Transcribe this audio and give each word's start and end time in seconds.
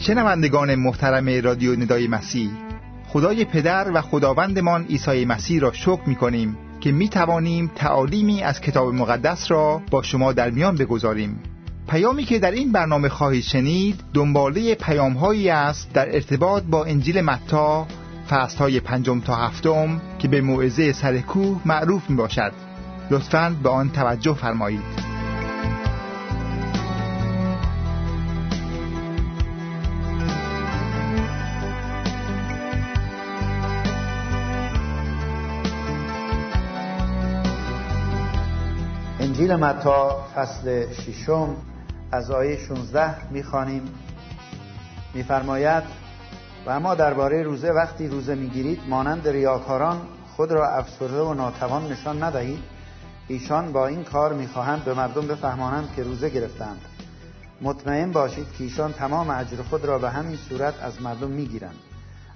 شنوندگان 0.00 0.74
محترم 0.74 1.28
رادیو 1.44 1.80
ندای 1.80 2.08
مسیح 2.08 2.50
خدای 3.08 3.44
پدر 3.44 3.90
و 3.94 4.00
خداوندمان 4.00 4.84
عیسی 4.84 5.24
مسیح 5.24 5.60
را 5.60 5.72
شکر 5.72 6.00
می 6.06 6.14
کنیم 6.14 6.58
که 6.80 6.92
می 6.92 7.08
توانیم 7.08 7.70
تعالیمی 7.74 8.42
از 8.42 8.60
کتاب 8.60 8.94
مقدس 8.94 9.50
را 9.50 9.82
با 9.90 10.02
شما 10.02 10.32
در 10.32 10.50
میان 10.50 10.74
بگذاریم. 10.74 11.38
پیامی 11.88 12.24
که 12.24 12.38
در 12.38 12.50
این 12.50 12.72
برنامه 12.72 13.08
خواهید 13.08 13.42
شنید 13.42 14.00
دنباله 14.14 14.74
پیام 14.74 15.12
هایی 15.12 15.50
است 15.50 15.92
در 15.92 16.14
ارتباط 16.14 16.62
با 16.62 16.84
انجیل 16.84 17.20
متا 17.20 17.86
فصل 18.30 18.58
های 18.58 18.80
پنجم 18.80 19.20
تا 19.20 19.34
هفتم 19.34 20.00
که 20.18 20.28
به 20.28 20.40
موعظه 20.40 20.92
سرکوه 20.92 21.60
معروف 21.64 22.10
می 22.10 22.16
باشد 22.16 22.52
لطفاً 23.10 23.56
به 23.62 23.68
آن 23.68 23.90
توجه 23.90 24.34
فرمایید. 24.34 25.10
انجیل 39.40 39.56
متا 39.56 40.26
فصل 40.34 40.92
ششم 40.92 41.56
از 42.12 42.30
آیه 42.30 42.58
16 42.58 43.32
می‌خوانیم. 43.32 43.82
میفرماید 45.14 45.82
و 46.66 46.70
اما 46.70 46.94
درباره 46.94 47.42
روزه 47.42 47.70
وقتی 47.70 48.08
روزه 48.08 48.34
می‌گیرید 48.34 48.80
مانند 48.88 49.28
ریاکاران 49.28 50.00
خود 50.36 50.52
را 50.52 50.68
افسرده 50.68 51.20
و 51.20 51.34
ناتوان 51.34 51.92
نشان 51.92 52.22
ندهید. 52.22 52.58
ایشان 53.28 53.72
با 53.72 53.86
این 53.86 54.04
کار 54.04 54.32
می‌خواهند 54.32 54.84
به 54.84 54.94
مردم 54.94 55.26
بفهمانند 55.26 55.92
که 55.96 56.02
روزه 56.02 56.28
گرفتند. 56.28 56.80
مطمئن 57.62 58.12
باشید 58.12 58.52
که 58.58 58.64
ایشان 58.64 58.92
تمام 58.92 59.30
اجر 59.30 59.62
خود 59.62 59.84
را 59.84 59.98
به 59.98 60.10
همین 60.10 60.36
صورت 60.36 60.74
از 60.82 61.02
مردم 61.02 61.30
می‌گیرند. 61.30 61.76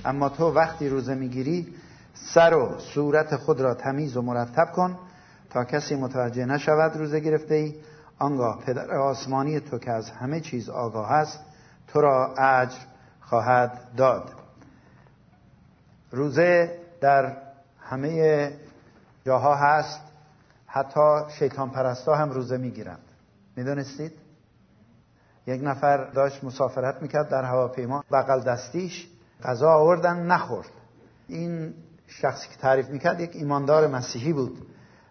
اما 0.05 0.29
تو 0.29 0.51
وقتی 0.51 0.89
روزه 0.89 1.15
می‌گیری 1.15 1.75
سر 2.15 2.55
و 2.55 2.79
صورت 2.79 3.37
خود 3.37 3.61
را 3.61 3.75
تمیز 3.75 4.17
و 4.17 4.23
مرتب 4.23 4.73
کن 4.73 4.99
تا 5.55 5.65
کسی 5.65 5.97
متوجه 5.97 6.45
نشود 6.47 6.97
روزه 6.97 7.21
گرفته 7.21 7.55
ای 7.55 7.75
آنگاه 8.19 8.61
پدر 8.61 8.91
آسمانی 8.91 9.61
تو 9.61 9.79
که 9.79 9.91
از 9.91 10.11
همه 10.11 10.41
چیز 10.41 10.69
آگاه 10.69 11.13
است 11.13 11.41
تو 11.89 12.01
را 12.01 12.35
اجر 12.35 12.79
خواهد 13.21 13.81
داد. 13.97 14.33
روزه 16.11 16.79
در 17.01 17.37
همه 17.81 18.51
جاها 19.25 19.55
هست 19.55 20.01
حتی 20.67 21.21
شیطان 21.39 21.71
پرستا 21.71 22.15
هم 22.15 22.31
روزه 22.31 22.57
می‌گیرند. 22.57 23.03
می‌دونستید؟ 23.57 24.13
یک 25.47 25.61
نفر 25.65 26.05
داشت 26.05 26.45
مسافرت 26.45 27.03
می‌کرد 27.03 27.29
در 27.29 27.45
هواپیما 27.45 28.05
بغل 28.13 28.41
دستیش 28.41 29.09
غذا 29.43 29.71
آوردن 29.71 30.27
نخورد. 30.27 30.71
این 31.29 31.75
شخصی 32.07 32.49
که 32.49 32.57
تعریف 32.57 32.89
می‌کرد 32.89 33.21
یک 33.21 33.31
ایماندار 33.35 33.87
مسیحی 33.87 34.33
بود. 34.33 34.67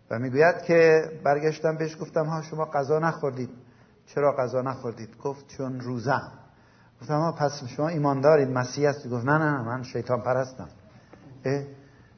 و 0.10 0.20
می‌گوید 0.20 0.62
که 0.62 1.10
برگشتم 1.24 1.78
بهش 1.78 1.98
گفتم 2.02 2.26
ها 2.26 2.42
شما 2.42 2.66
غذا 2.66 3.00
نخوردید. 3.00 3.50
چرا 4.06 4.36
غذا 4.36 4.62
نخوردید؟ 4.62 5.18
گفت 5.18 5.48
چون 5.48 5.80
روزم. 5.80 6.32
گفتم 7.02 7.20
ها 7.20 7.32
پس 7.32 7.64
شما 7.66 7.88
ایمان 7.88 8.22
دارید 8.22 8.50
مسیح 8.50 8.90
هستی. 8.90 9.10
گفت 9.10 9.26
نه 9.26 9.38
نه 9.38 9.62
من 9.62 9.84
شیطان 9.84 10.22
پرستم. 10.22 10.68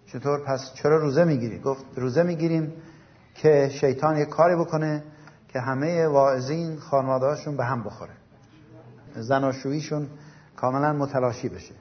چطور؟ 0.06 0.40
پس 0.40 0.74
چرا 0.74 0.98
روزه 0.98 1.24
می‌گیری؟ 1.24 1.60
گفت 1.60 1.86
روزه 1.96 2.24
می‌گیریم 2.24 2.74
که 3.36 3.70
شیطان 3.82 4.18
یک 4.18 4.30
کاری 4.30 4.56
بکنه 4.56 5.04
که 5.48 5.60
همه 5.60 6.08
واعظین 6.08 6.80
خانوادهاشون 6.80 7.58
به 7.58 7.66
هم 7.66 7.84
بخوره. 7.84 8.14
زناشوییشون 9.16 10.10
کاملا 10.56 10.94
متلاشی 10.94 11.50
بشه. 11.50 11.74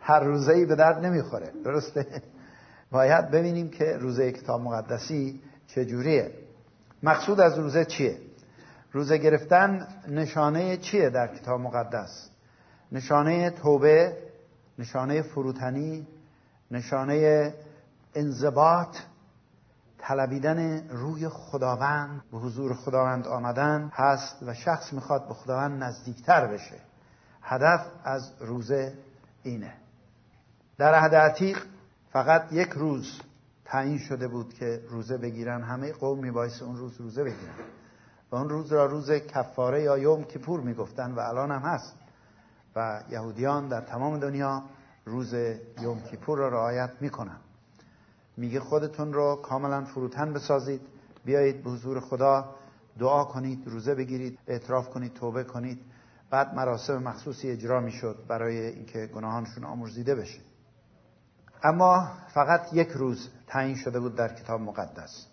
هر 0.00 0.20
روزه 0.20 0.52
ای 0.52 0.66
به 0.66 0.74
درد 0.74 1.04
نمی‌خوره. 1.04 1.52
درسته؟ 1.64 2.22
باید 2.94 3.30
ببینیم 3.30 3.70
که 3.70 3.96
روزه 3.96 4.32
کتاب 4.32 4.60
مقدسی 4.60 5.40
چجوریه. 5.66 6.34
مقصود 7.02 7.40
از 7.40 7.58
روزه 7.58 7.84
چیه؟ 7.84 8.18
روزه 8.92 9.18
گرفتن 9.18 9.88
نشانه 10.08 10.76
چیه 10.76 11.10
در 11.10 11.26
کتاب 11.26 11.60
مقدس؟ 11.60 12.30
نشانه 12.92 13.50
توبه 13.50 14.16
نشانه 14.78 15.22
فروتنی 15.22 16.06
نشانه 16.70 17.54
انضباط 18.14 18.96
طلبیدن 19.98 20.88
روی 20.88 21.28
خداوند 21.28 22.22
به 22.32 22.38
حضور 22.38 22.74
خداوند 22.74 23.26
آمدن 23.26 23.90
هست 23.94 24.42
و 24.42 24.54
شخص 24.54 24.92
می‌خواد 24.92 25.28
به 25.28 25.34
خداوند 25.34 25.82
نزدیکتر 25.82 26.46
بشه. 26.46 26.76
هدف 27.42 27.86
از 28.04 28.32
روزه 28.40 28.94
اینه. 29.42 29.72
در 30.78 30.94
عهد 30.94 31.14
عتیق 31.14 31.73
فقط 32.14 32.52
یک 32.52 32.68
روز 32.68 33.20
تعیین 33.64 33.98
شده 33.98 34.28
بود 34.28 34.54
که 34.54 34.80
روزه 34.88 35.18
بگیرن. 35.18 35.62
همه 35.62 35.92
قوم 35.92 36.18
میبایست 36.18 36.62
اون 36.62 36.76
روز 36.76 37.00
روزه 37.00 37.24
بگیرن. 37.24 37.54
و 38.30 38.36
اون 38.36 38.48
روز 38.48 38.72
را 38.72 38.86
روز 38.86 39.10
کفاره 39.10 39.82
یا 39.82 39.98
یوم 39.98 40.24
کپور 40.24 40.60
می‌گفتن 40.60 41.12
و 41.12 41.20
الان 41.20 41.50
هم 41.50 41.60
هست. 41.60 41.96
و 42.76 43.02
یهودیان 43.10 43.68
در 43.68 43.80
تمام 43.80 44.18
دنیا 44.18 44.62
روز 45.04 45.34
یوم 45.82 46.00
کیپور 46.10 46.38
را 46.38 46.48
رعایت 46.48 46.90
می‌کنن. 47.00 47.36
میگه 48.36 48.60
خودتون 48.60 49.12
رو 49.12 49.36
کاملا 49.42 49.84
فروتن 49.84 50.32
بسازید. 50.32 50.80
بیایید 51.24 51.64
به 51.64 51.70
حضور 51.70 52.00
خدا 52.00 52.54
دعا 52.98 53.24
کنید 53.24 53.68
روزه 53.68 53.94
بگیرید 53.94 54.38
اعتراف 54.46 54.90
کنید 54.90 55.14
توبه 55.14 55.44
کنید. 55.44 55.80
بعد 56.30 56.54
مراسم 56.54 57.02
مخصوصی 57.02 57.50
اجرا 57.50 57.80
می‌شد 57.80 58.24
برای 58.28 58.66
اینکه 58.66 59.06
گناهانشون 59.06 59.64
آمرزیده 59.64 60.14
بشه. 60.14 60.40
اما 61.64 62.08
فقط 62.34 62.60
یک 62.72 62.88
روز 62.88 63.28
تعیین 63.46 63.76
شده 63.76 64.00
بود 64.00 64.16
در 64.16 64.28
کتاب 64.28 64.60
مقدس. 64.60 65.26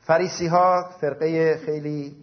فریسی 0.00 0.46
ها 0.46 0.90
فرقه 1.00 1.56
خیلی 1.66 2.16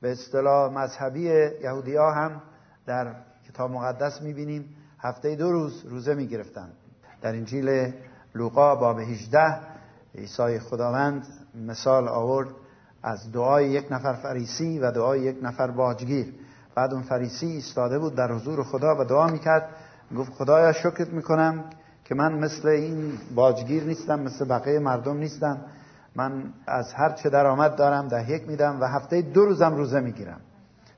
به 0.00 0.12
اصطلاح 0.12 0.72
مذهبی 0.72 1.20
یهودی 1.62 1.96
ها 1.96 2.12
هم 2.12 2.42
در 2.86 3.14
کتاب 3.48 3.70
مقدس 3.70 4.22
می‌بینیم. 4.22 4.76
هفته 4.98 5.36
دو 5.36 5.52
روز 5.52 5.84
روزه 5.86 6.14
می‌گرفتند 6.14 6.72
در 7.22 7.30
انجیل 7.30 7.92
لوقا 8.34 8.74
باب 8.74 9.00
18 9.00 9.60
عیسی 10.14 10.58
خداوند 10.58 11.26
مثال 11.54 12.08
آورد 12.08 12.48
از 13.02 13.32
دعای 13.32 13.68
یک 13.70 13.92
نفر 13.92 14.12
فریسی 14.12 14.78
و 14.78 14.92
دعای 14.92 15.20
یک 15.20 15.36
نفر 15.42 15.70
باجگیر 15.70 16.34
بعد 16.74 16.92
اون 16.92 17.02
فریسی 17.02 17.46
ایستاده 17.46 17.98
بود 17.98 18.14
در 18.14 18.32
حضور 18.32 18.62
خدا 18.62 19.00
و 19.00 19.04
دعا 19.04 19.26
می‌کرد. 19.26 19.68
گفت 20.16 20.32
خدایا 20.32 20.72
شکرت 20.72 21.08
می‌کنم 21.08 21.64
که 22.08 22.14
من 22.14 22.38
مثل 22.38 22.68
این 22.68 23.12
باجگیر 23.34 23.84
نیستم 23.84 24.20
مثل 24.20 24.44
بقیه 24.44 24.78
مردم 24.78 25.16
نیستم. 25.16 25.60
من 26.16 26.42
از 26.66 26.92
هر 26.92 27.12
چه 27.12 27.30
درآمد 27.30 27.76
دارم 27.76 28.08
ده 28.08 28.30
یک 28.30 28.48
میدم 28.48 28.80
و 28.80 28.84
هفته 28.84 29.22
دو 29.22 29.44
روزم 29.44 29.76
روزه 29.76 30.00
می‌گیرم. 30.00 30.40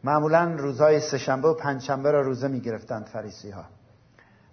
معمولا 0.04 0.54
روزهای 0.58 1.00
سهشنبه 1.00 1.48
و 1.48 1.54
پنجشنبه 1.54 2.10
را 2.10 2.22
روزه 2.22 2.48
می‌گرفتند 2.48 3.06
فریسی 3.06 3.50
ها 3.50 3.64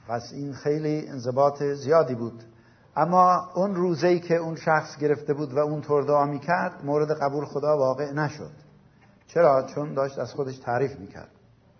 پس 0.07 0.31
این 0.33 0.53
خیلی 0.53 1.07
انضباط 1.07 1.63
زیادی 1.63 2.15
بود. 2.15 2.43
اما 2.95 3.51
اون 3.55 3.75
روزه 3.75 4.07
ای 4.07 4.19
که 4.19 4.35
اون 4.35 4.55
شخص 4.55 4.97
گرفته 4.97 5.33
بود 5.33 5.53
و 5.53 5.59
اون 5.59 5.81
طور 5.81 6.03
دعا 6.03 6.25
می‌کرد 6.25 6.85
مورد 6.85 7.11
قبول 7.11 7.45
خدا 7.45 7.77
واقع 7.77 8.11
نشد. 8.11 8.51
چرا؟ 9.27 9.63
چون 9.63 9.93
داشت 9.93 10.19
از 10.19 10.33
خودش 10.33 10.57
تعریف 10.57 10.99
می‌کرد. 10.99 11.29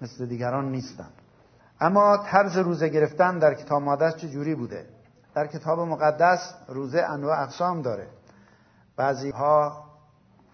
مثل 0.02 0.26
دیگران 0.26 0.72
نیستم 0.72 1.10
اما 1.82 2.18
طرز 2.18 2.58
روزه 2.58 2.90
گرفتن 2.90 3.40
در 3.40 3.54
کتاب 3.54 3.82
مقدس 3.82 4.16
چه 4.16 4.30
جوری 4.30 4.56
بوده؟ 4.56 4.86
در 5.36 5.48
کتاب 5.48 5.80
مقدس 5.80 6.54
روزه 6.68 7.02
انواع 7.02 7.42
اقسام 7.42 7.82
داره. 7.82 8.08
بعضی 8.96 9.30
ها 9.30 9.86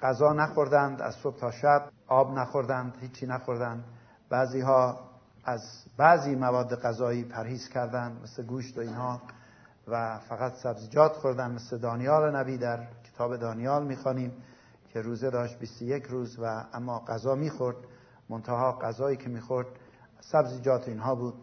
غذا 0.02 0.34
نخوردند 0.34 1.02
از 1.02 1.16
صبح 1.16 1.38
تا 1.38 1.52
شب 1.52 1.90
آب 2.08 2.38
نخوردند 2.38 2.94
هیچی 3.02 3.26
نخوردند. 3.26 3.84
بعضی 4.30 4.62
ها 4.62 5.00
از 5.46 5.62
بعضی 5.98 6.36
مواد 6.36 6.82
غذایی 6.82 7.24
پرهیز 7.24 7.70
کردند 7.70 8.22
مثل 8.24 8.44
گوشت 8.44 8.78
و 8.78 8.82
اینها 8.82 9.22
و 9.88 10.20
فقط 10.20 10.54
سبزیجات 10.54 11.12
خوردن 11.14 11.52
مثل 11.52 11.78
دانیال 11.78 12.36
نبی 12.36 12.58
در 12.58 12.88
کتاب 13.04 13.38
دانیال 13.38 13.84
می‌خوانیم 13.84 14.34
که 14.94 15.02
روزه 15.02 15.30
داشت 15.30 15.60
21 15.60 16.04
روز 16.04 16.40
و 16.40 16.64
اما 16.74 17.00
غذا 17.00 17.36
می‌خورد 17.36 17.78
منتها 18.30 18.72
غذایی 18.72 19.18
که 19.18 19.30
می‌خورد 19.30 19.68
سبزیجات 20.22 20.88
اینها 20.88 21.16
بود 21.16 21.34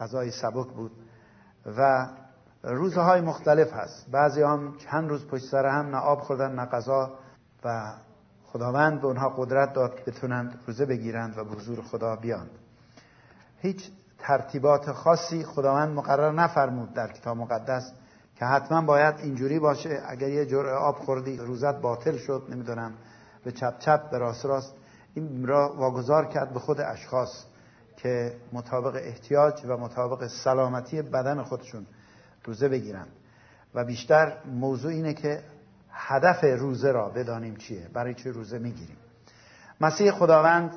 غذای 0.00 0.30
سبک 0.30 0.66
بود 0.66 0.92
و 1.78 2.08
روزهای 2.62 3.20
مختلف 3.20 3.72
هست. 3.72 4.10
بعضی 4.10 4.42
هم 4.42 4.74
چند 4.78 5.08
روز 5.08 5.26
پشت 5.26 5.44
سر 5.44 5.66
هم 5.66 5.86
نه 5.86 5.96
آب 5.96 6.20
خوردن 6.20 6.54
نه 6.54 6.64
غذا 6.64 7.10
و 7.64 7.92
خداوند 8.44 9.00
به 9.00 9.06
اونها 9.06 9.28
قدرت 9.28 9.72
داد 9.72 9.96
که 9.96 10.10
بتونند 10.10 10.60
روزه 10.66 10.86
بگیرند 10.86 11.38
و 11.38 11.44
به 11.44 11.50
حضور 11.50 11.82
خدا 11.82 12.16
بیاند 12.16 12.50
هیچ 13.58 13.90
ترتیبات 14.18 14.92
خاصی 14.92 15.44
خداوند 15.44 15.96
مقرر 15.96 16.32
نفرمود 16.32 16.94
در 16.94 17.12
کتاب 17.12 17.36
مقدس 17.36 17.92
که 18.36 18.44
حتما 18.44 18.82
باید 18.82 19.14
اینجوری 19.18 19.58
باشه 19.58 20.02
اگر 20.06 20.28
یه 20.28 20.46
جرعه 20.46 20.74
آب 20.74 20.96
خوردی 20.96 21.36
روزت 21.36 21.80
باطل 21.80 22.16
شد 22.16 22.42
نمی‌دونم 22.48 22.92
به 23.44 23.52
چپ 23.52 23.78
چپ 23.78 24.10
به 24.10 24.18
راست 24.18 24.46
راست 24.46 24.74
این 25.14 25.46
را 25.46 25.74
واگذار 25.76 26.26
کرد 26.26 26.52
به 26.52 26.58
خود 26.58 26.80
اشخاص. 26.80 27.44
که 28.02 28.36
مطابق 28.52 28.94
احتیاج 28.94 29.62
و 29.66 29.76
مطابق 29.76 30.26
سلامتی 30.26 31.02
بدن 31.02 31.42
خودشون 31.42 31.86
روزه 32.44 32.68
بگیرن 32.68 33.06
و 33.74 33.84
بیشتر 33.84 34.36
موضوع 34.44 34.92
اینه 34.92 35.14
که 35.14 35.42
هدف 35.90 36.44
روزه 36.44 36.92
را 36.92 37.08
بدانیم 37.08 37.56
چیه 37.56 37.88
برای 37.92 38.14
چه 38.14 38.30
روزه 38.30 38.58
می‌گیریم. 38.58 38.96
مسیح 39.80 40.10
خداوند 40.10 40.74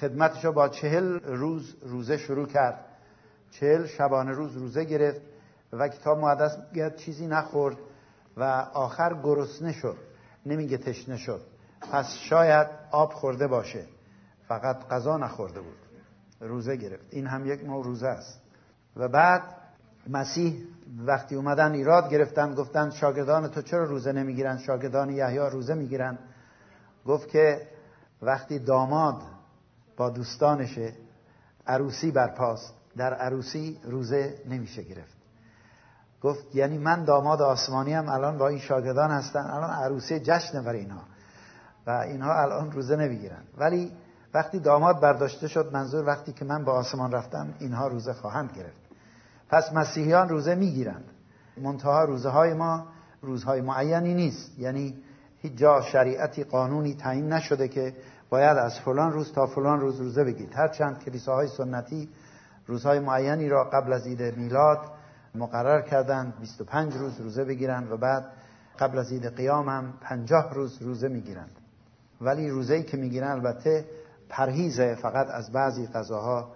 خدمتش 0.00 0.46
با 0.46 0.68
چهل 0.68 1.20
روز 1.20 1.76
روزه 1.82 2.16
شروع 2.16 2.46
کرد. 2.46 2.84
چهل 3.50 3.86
شبانه 3.86 4.32
روز 4.32 4.56
روزه 4.56 4.84
گرفت 4.84 5.20
و 5.72 5.88
کتاب 5.88 6.18
مقدس 6.18 6.58
میگه 6.70 6.90
چیزی 6.90 7.26
نخورد 7.26 7.76
و 8.36 8.42
آخر 8.74 9.14
گرسنه 9.22 9.72
شد. 9.72 9.96
نمیگه 10.46 10.78
تشنه 10.78 11.16
شد. 11.16 11.40
پس 11.92 12.14
شاید 12.30 12.66
آب 12.90 13.12
خورده 13.12 13.46
باشه. 13.46 13.84
فقط 14.48 14.88
غذا 14.88 15.16
نخورده 15.16 15.60
بود. 15.60 15.83
روزه 16.44 16.76
گرفت. 16.76 17.04
این 17.10 17.26
هم 17.26 17.46
یک 17.46 17.64
نوع 17.64 17.84
روزه 17.84 18.06
است. 18.06 18.40
و 18.96 19.08
بعد 19.08 19.42
مسیح 20.08 20.64
وقتی 20.98 21.34
اومدن 21.34 21.72
ایراد 21.72 22.10
گرفتن 22.10 22.54
گفتن 22.54 22.90
شاگردان 22.90 23.48
تو 23.48 23.62
چرا 23.62 23.84
روزه 23.84 24.12
نمی‌گیرن؟ 24.12 24.58
شاگردان 24.58 25.10
یحیی 25.10 25.38
روزه 25.38 25.74
می‌گیرن. 25.74 26.18
گفت 27.06 27.28
که 27.28 27.68
وقتی 28.22 28.58
داماد 28.58 29.22
با 29.96 30.10
دوستانشه 30.10 30.92
عروسی 31.66 32.10
برپاست 32.10 32.74
در 32.96 33.14
عروسی 33.14 33.80
روزه 33.84 34.34
نمیشه 34.48 34.82
گرفت. 34.82 35.16
گفت 36.22 36.54
یعنی 36.54 36.78
من 36.78 37.04
داماد 37.04 37.42
آسمانی 37.42 37.92
هم 37.92 38.08
الان 38.08 38.38
با 38.38 38.48
این 38.48 38.58
شاگردان 38.58 39.10
هستن 39.10 39.40
الان 39.40 39.70
عروسی 39.70 40.20
جشن 40.20 40.64
برای 40.64 40.80
اینها. 40.80 41.02
و 41.86 41.90
اینها 41.90 42.42
الان 42.42 42.72
روزه 42.72 42.96
نمی‌گیرن. 42.96 43.42
ولی 43.58 43.92
وقتی 44.34 44.58
داماد 44.58 45.00
برداشته 45.00 45.48
شد 45.48 45.70
منظور 45.72 46.06
وقتی 46.06 46.32
که 46.32 46.44
من 46.44 46.64
به 46.64 46.70
آسمان 46.70 47.12
رفتم 47.12 47.54
اینها 47.58 47.88
روزه 47.88 48.12
خواهند 48.12 48.52
گرفت. 48.56 48.84
پس 49.48 49.72
مسیحیان 49.72 50.28
روزه 50.28 50.54
می‌گیرند. 50.54 51.04
منتها 51.56 52.04
روزه 52.04 52.28
های 52.28 52.54
ما 52.54 52.86
روزهای 53.22 53.60
معینی 53.60 54.14
نیست. 54.14 54.58
یعنی 54.58 54.94
هیچ 55.38 55.52
جا 55.54 55.80
شریعتی 55.80 56.44
قانونی 56.44 56.94
تعیین 56.94 57.32
نشده 57.32 57.68
که 57.68 57.94
باید 58.30 58.58
از 58.58 58.80
فلان 58.80 59.12
روز 59.12 59.32
تا 59.32 59.46
فلان 59.46 59.80
روز 59.80 60.00
روزه 60.00 60.24
بگیرید. 60.24 60.54
هرچند 60.54 60.98
کلیساهای 60.98 61.48
سنتی 61.48 62.08
روزهای 62.66 62.98
معینی 62.98 63.48
را 63.48 63.64
قبل 63.64 63.92
از 63.92 64.06
عید 64.06 64.36
میلاد 64.36 64.78
مقرر 65.34 65.80
کردند 65.80 66.34
25 66.40 66.94
روز 66.94 67.20
روزه 67.20 67.44
بگیرند 67.44 67.92
و 67.92 67.96
بعد 67.96 68.24
قبل 68.78 68.98
از 68.98 69.12
عید 69.12 69.36
قیام 69.36 69.68
هم 69.68 69.94
50 70.00 70.54
روز 70.54 70.82
روزه 70.82 71.08
می‌گیرند. 71.08 71.50
ولی 72.20 72.50
روزه‌ای 72.50 72.82
که 72.82 72.96
می‌گیرن 72.96 73.30
البته 73.30 73.84
پرهیزه 74.28 74.94
فقط 74.94 75.30
از 75.30 75.52
بعضی 75.52 75.86
غذاها. 75.86 76.54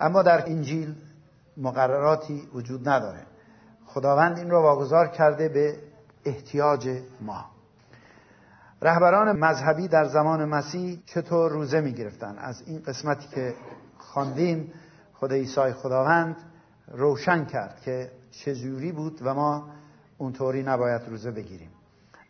اما 0.00 0.22
در 0.22 0.48
انجیل 0.48 0.94
مقرراتی 1.56 2.48
وجود 2.54 2.88
نداره. 2.88 3.26
خداوند 3.86 4.38
این 4.38 4.50
را 4.50 4.62
واگذار 4.62 5.08
کرده 5.08 5.48
به 5.48 5.78
احتیاج 6.24 6.88
ما. 7.20 7.44
رهبران 8.82 9.38
مذهبی 9.38 9.88
در 9.88 10.04
زمان 10.04 10.44
مسیح 10.44 11.02
چطور 11.06 11.50
روزه 11.50 11.80
می 11.80 11.92
گرفتن 11.92 12.38
از 12.38 12.62
این 12.66 12.82
قسمتی 12.82 13.28
که 13.28 13.54
خواندیم 13.98 14.72
خدا 15.14 15.34
عیسی 15.34 15.72
خداوند 15.72 16.36
روشن 16.88 17.44
کرد 17.44 17.80
که 17.80 18.10
چجوری 18.30 18.92
بود 18.92 19.18
و 19.22 19.34
ما 19.34 19.68
اونطوری 20.18 20.62
نباید 20.62 21.02
روزه 21.08 21.30
بگیریم. 21.30 21.70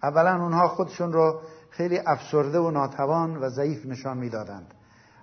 اولا 0.02 0.43
اونها 0.43 0.69
خودشون 0.69 1.12
رو 1.12 1.40
خیلی 1.70 1.98
افسرده 1.98 2.58
و 2.58 2.70
ناتوان 2.70 3.36
و 3.36 3.48
ضعیف 3.48 3.86
نشان 3.86 4.18
می‌دادند. 4.18 4.74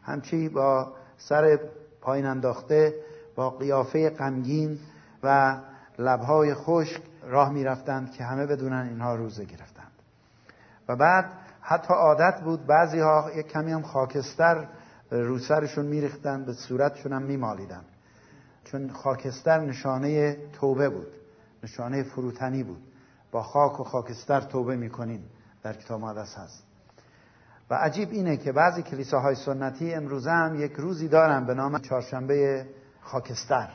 همچی 0.03 0.49
با 0.49 0.93
سر 1.17 1.59
پایین 2.01 2.25
انداخته 2.25 2.95
با 3.35 3.49
قیافه 3.49 4.09
غمگین 4.09 4.79
و 5.23 5.57
لبهای 5.99 6.53
خشک 6.53 7.01
راه 7.23 7.51
می‌رفتند 7.51 8.11
که 8.11 8.23
همه 8.23 8.45
بدونن 8.45 8.87
اینها 8.89 9.15
روزه 9.15 9.45
گرفتند. 9.45 9.91
و 10.87 10.95
بعد 10.95 11.31
حتی 11.61 11.93
عادت 11.93 12.41
بود 12.41 12.65
بعضی 12.65 12.99
ها 12.99 13.31
یک 13.35 13.47
کمی 13.47 13.71
هم 13.71 13.81
خاکستر 13.81 14.67
رو 15.11 15.39
سرشون 15.39 15.85
میریختن 15.85 16.45
به 16.45 16.53
صورتشون 16.53 17.13
هم 17.13 17.21
میمالیدن. 17.21 17.81
چون 18.63 18.89
خاکستر 18.89 19.59
نشانه 19.59 20.37
توبه 20.53 20.89
بود 20.89 21.07
نشانه 21.63 22.03
فروتنی 22.03 22.63
بود. 22.63 22.81
با 23.31 23.43
خاک 23.43 23.79
و 23.79 23.83
خاکستر 23.83 24.41
توبه 24.41 24.75
می‌کنیم 24.75 25.23
در 25.65 25.73
کتاب 25.73 26.01
مقدس 26.01 26.35
هست. 26.37 26.63
و 27.69 27.73
عجیب 27.73 28.09
اینه 28.11 28.37
که 28.37 28.51
بعضی 28.51 28.83
کلیساهای 28.83 29.35
سنتی 29.35 29.93
امروزه 29.93 30.31
هم 30.31 30.61
یک 30.61 30.73
روزی 30.73 31.07
دارن 31.07 31.45
به 31.45 31.53
نام 31.53 31.79
چهارشنبه 31.79 32.65
خاکستر. 33.01 33.69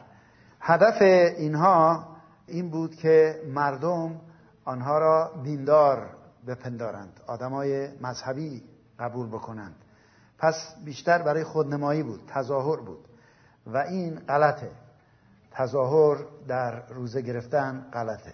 هدف 0.60 1.02
اینها 1.02 2.08
این 2.46 2.70
بود 2.70 2.94
که 2.94 3.42
مردم 3.54 4.20
آنها 4.64 4.98
را 4.98 5.32
دیندار 5.44 6.16
بپندارند 6.46 7.20
آدمای 7.26 7.88
مذهبی 8.00 8.62
قبول 8.98 9.28
بکنند. 9.28 9.74
پس 10.38 10.74
بیشتر 10.84 11.22
برای 11.22 11.44
خودنمایی 11.44 12.02
بود 12.02 12.20
تظاهر 12.28 12.80
بود. 12.80 13.08
و 13.66 13.76
این 13.76 14.18
غلطه. 14.18 14.70
تظاهر 15.52 16.18
در 16.48 16.86
روزه 16.88 17.22
گرفتن 17.22 17.86
غلطه. 17.92 18.32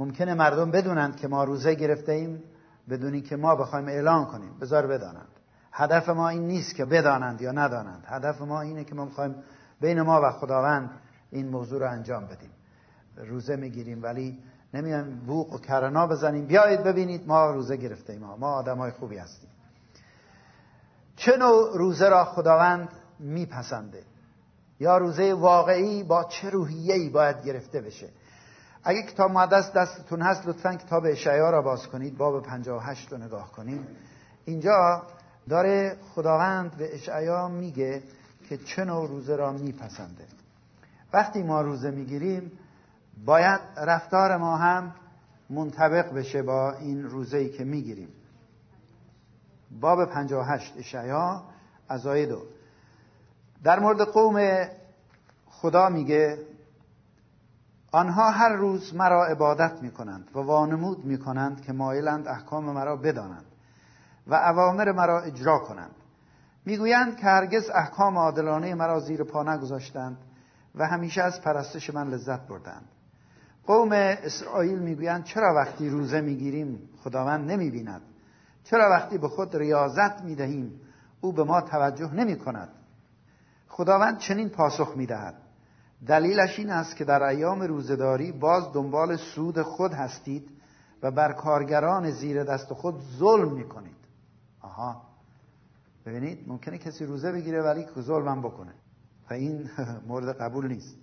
ممکنه 0.00 0.34
مردم 0.34 0.70
بدونند 0.70 1.16
که 1.16 1.28
ما 1.28 1.44
روزه 1.44 1.74
گرفته 1.74 2.12
ایم 2.12 2.42
بدونی 2.90 3.20
که 3.20 3.36
ما 3.36 3.56
بخوایم 3.56 3.88
اعلان 3.88 4.24
کنیم. 4.24 4.58
بذار 4.60 4.86
بدانند. 4.86 5.28
هدف 5.72 6.08
ما 6.08 6.28
این 6.28 6.46
نیست 6.46 6.74
که 6.74 6.84
بدانند 6.84 7.40
یا 7.40 7.52
ندانند. 7.52 8.04
هدف 8.06 8.40
ما 8.40 8.60
اینه 8.60 8.84
که 8.84 8.94
ما 8.94 9.04
می‌خوایم 9.04 9.34
بین 9.80 10.02
ما 10.02 10.20
و 10.24 10.30
خداوند 10.30 10.90
این 11.30 11.48
موضوع 11.48 11.80
رو 11.80 11.90
انجام 11.90 12.26
بدیم. 12.26 12.50
روزه 13.16 13.56
می‌گیریم 13.56 14.02
ولی 14.02 14.38
نمیان 14.74 15.20
بوق 15.26 15.52
و 15.52 15.58
کرنا 15.58 16.06
بزنیم. 16.06 16.46
بیایید 16.46 16.82
ببینید 16.82 17.26
ما 17.26 17.50
روزه 17.50 17.76
گرفته 17.76 18.12
ایم 18.12 18.22
ما 18.22 18.52
آدم 18.52 18.78
های 18.78 18.90
خوبی 18.90 19.18
هستیم. 19.18 19.50
چه 21.16 21.36
نوع 21.36 21.78
روزه 21.78 22.08
را 22.08 22.24
خداوند 22.24 22.88
میپسنده؟ 23.18 24.02
یا 24.80 24.98
روزه 24.98 25.34
واقعی 25.34 26.02
با 26.02 26.24
چه 26.24 26.50
روحیه‌ای 26.50 27.08
باید 27.08 27.44
گرفته 27.44 27.80
بشه؟ 27.80 28.08
اگه 28.84 29.02
کتاب 29.02 29.30
مقدس 29.30 29.72
دستتون 29.72 30.22
هست 30.22 30.46
لطفا 30.46 30.74
کتاب 30.74 31.04
اشعیا 31.06 31.50
را 31.50 31.62
باز 31.62 31.86
کنید. 31.86 32.16
باب 32.16 32.42
58 32.42 33.12
رو 33.12 33.18
نگاه 33.18 33.52
کنید 33.52 33.88
اینجا 34.44 35.02
داره 35.48 35.96
خداوند 36.14 36.76
به 36.76 36.94
اشعیا 36.94 37.48
میگه 37.48 38.02
که 38.48 38.56
چه 38.56 38.84
نوع 38.84 39.08
روزه 39.08 39.36
را 39.36 39.52
میپسنده. 39.52 40.24
وقتی 41.12 41.42
ما 41.42 41.60
روزه 41.60 41.90
می‌گیریم 41.90 42.52
باید 43.24 43.60
رفتار 43.76 44.36
ما 44.36 44.56
هم 44.56 44.94
منطبق 45.50 46.14
بشه 46.14 46.42
با 46.42 46.72
این 46.72 47.02
روزه 47.02 47.38
ای 47.38 47.48
که 47.48 47.64
می‌گیریم. 47.64 48.08
باب 49.80 50.04
58 50.04 50.74
اشعیا 50.78 51.42
از 51.88 52.06
آیه 52.06 52.26
دو. 52.26 52.42
در 53.64 53.78
مورد 53.78 54.00
قوم 54.00 54.66
خدا 55.46 55.88
میگه 55.88 56.38
آنها 57.92 58.30
هر 58.30 58.52
روز 58.52 58.94
مرا 58.94 59.26
عبادت 59.26 59.82
می 59.82 59.90
کنند 59.90 60.28
و 60.34 60.38
وانمود 60.38 61.04
می 61.04 61.18
کنند 61.18 61.60
که 61.60 61.72
مایلند 61.72 62.28
احکام 62.28 62.64
مرا 62.64 62.96
بدانند 62.96 63.44
و 64.26 64.34
اوامر 64.34 64.92
مرا 64.92 65.20
اجرا 65.20 65.58
کنند. 65.58 65.94
می‌گویند 66.64 67.16
که 67.16 67.26
هرگز 67.26 67.70
احکام 67.74 68.18
عادلانه 68.18 68.74
مرا 68.74 69.00
زیر 69.00 69.24
پا 69.24 69.42
نگذاشتند 69.42 70.16
و 70.74 70.86
همیشه 70.86 71.22
از 71.22 71.42
پرستش 71.42 71.94
من 71.94 72.08
لذت 72.08 72.40
بردند. 72.40 72.88
قوم 73.66 73.92
اسرائیل 73.92 74.78
می‌گویند 74.78 75.24
چرا 75.24 75.54
وقتی 75.54 75.88
روزه 75.88 76.20
می‌گیریم 76.20 76.88
خداوند 77.04 77.50
نمی‌بیند؟ 77.50 78.02
چرا 78.64 78.90
وقتی 78.90 79.18
به 79.18 79.28
خود 79.28 79.56
ریاضت 79.56 80.22
می‌دهیم 80.22 80.80
او 81.20 81.32
به 81.32 81.44
ما 81.44 81.60
توجه 81.60 82.14
نمی 82.14 82.38
کند 82.38 82.68
خداوند 83.68 84.18
چنین 84.18 84.48
پاسخ 84.48 84.92
می‌دهد. 84.96 85.34
دلیلش 86.06 86.58
این 86.58 86.70
است 86.70 86.96
که 86.96 87.04
در 87.04 87.22
ایام 87.22 87.62
روزداری 87.62 88.32
باز 88.32 88.72
دنبال 88.72 89.16
سود 89.16 89.62
خود 89.62 89.92
هستید 89.92 90.50
و 91.02 91.10
بر 91.10 91.32
کارگران 91.32 92.10
زیر 92.10 92.44
دست 92.44 92.72
خود 92.72 92.94
ظلم 93.18 93.52
می‌کنید. 93.52 93.96
آها. 94.60 95.02
ببینید 96.06 96.48
ممکنه 96.48 96.78
کسی 96.78 97.06
روزه 97.06 97.32
بگیره 97.32 97.62
ولی 97.62 97.86
ظلمم 98.00 98.42
بکنه. 98.42 98.72
و 99.30 99.34
این 99.34 99.70
مورد 100.08 100.36
قبول 100.36 100.68
نیست. 100.68 100.96